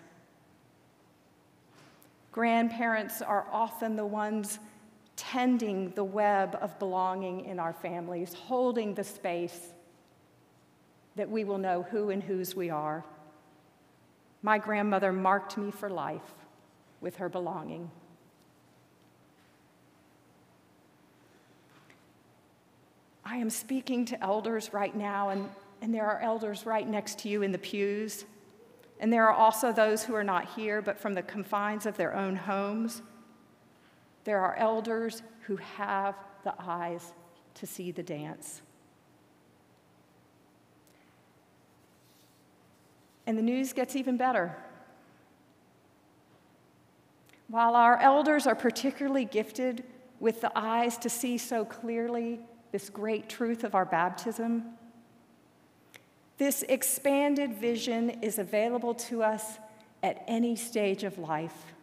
Grandparents 2.33 3.23
are 3.23 3.47
often 3.51 3.97
the 3.97 4.07
ones 4.07 4.59
tending 5.17 5.91
the 5.91 6.05
web 6.05 6.57
of 6.61 6.79
belonging 6.79 7.45
in 7.45 7.59
our 7.59 7.73
families, 7.73 8.35
holding 8.35 8.95
the 8.95 9.05
space 9.05 9.73
that 11.17 11.29
we 11.29 11.43
will 11.45 11.59
know 11.59 11.83
who 11.83 12.11
and 12.11 12.23
whose 12.23 12.55
we 12.55 12.71
are. 12.71 13.05
My 14.43 14.59
grandmother 14.59 15.13
marked 15.13 15.57
me 15.57 15.71
for 15.71 15.91
life 15.91 16.35
with 17.01 17.17
her 17.17 17.29
belonging. 17.29 17.91
I 23.25 23.37
am 23.37 23.51
speaking 23.51 24.05
to 24.07 24.23
elders 24.23 24.73
right 24.73 24.95
now, 24.95 25.31
and 25.31 25.49
and 25.81 25.95
there 25.95 26.07
are 26.07 26.21
elders 26.21 26.67
right 26.67 26.89
next 26.89 27.21
to 27.21 27.29
you 27.29 27.43
in 27.43 27.53
the 27.53 27.59
pews. 27.59 28.25
And 29.01 29.13
there 29.13 29.27
are 29.29 29.33
also 29.33 29.73
those 29.73 30.03
who 30.03 30.15
are 30.15 30.25
not 30.25 30.49
here, 30.57 30.83
but 30.83 30.99
from 30.99 31.15
the 31.15 31.23
confines 31.23 31.87
of 31.87 31.97
their 31.97 32.15
own 32.15 32.35
homes. 32.35 33.03
There 34.25 34.41
are 34.41 34.57
elders 34.57 35.23
who 35.43 35.57
have 35.57 36.17
the 36.45 36.55
eyes 36.59 37.13
to 37.55 37.67
see 37.67 37.91
the 37.93 38.03
dance. 38.03 38.63
And 43.27 43.37
the 43.37 43.43
news 43.43 43.73
gets 43.73 43.95
even 43.95 44.17
better. 44.17 44.57
While 47.49 47.77
our 47.77 47.99
elders 47.99 48.47
are 48.47 48.55
particularly 48.55 49.25
gifted 49.25 49.85
with 50.21 50.41
the 50.41 50.53
eyes 50.57 50.99
to 50.99 51.09
see 51.09 51.39
so 51.39 51.65
clearly 51.65 52.41
this 52.73 52.91
great 52.91 53.29
truth 53.29 53.65
of 53.65 53.75
our 53.75 53.85
baptism, 53.85 54.78
this 56.39 56.63
expanded 56.69 57.55
vision 57.55 58.11
is 58.23 58.39
available 58.39 58.95
to 58.95 59.23
us 59.23 59.59
at 60.03 60.23
any 60.29 60.55
stage 60.55 61.03
of 61.03 61.19
life. 61.19 61.75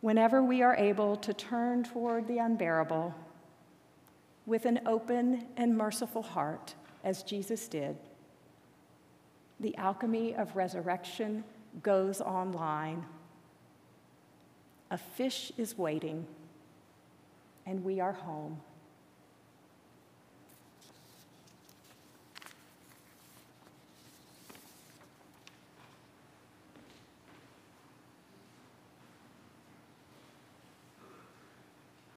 Whenever 0.00 0.42
we 0.42 0.62
are 0.62 0.76
able 0.76 1.16
to 1.16 1.34
turn 1.34 1.82
toward 1.82 2.28
the 2.28 2.38
unbearable 2.38 3.12
with 4.46 4.64
an 4.64 4.80
open 4.86 5.44
and 5.56 5.76
merciful 5.76 6.22
heart, 6.22 6.74
as 7.02 7.22
Jesus 7.22 7.66
did, 7.66 7.96
the 9.58 9.76
alchemy 9.76 10.34
of 10.34 10.54
resurrection 10.54 11.42
goes 11.82 12.20
online. 12.20 13.04
A 14.90 14.98
fish 14.98 15.50
is 15.56 15.76
waiting, 15.76 16.26
and 17.66 17.82
we 17.82 17.98
are 17.98 18.12
home. 18.12 18.60